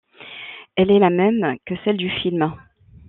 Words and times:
Elle 0.77 0.89
est 0.89 0.97
la 0.97 1.11
même 1.11 1.57
que 1.63 1.75
celle 1.85 1.97
du 1.97 2.09
film. 2.09 2.55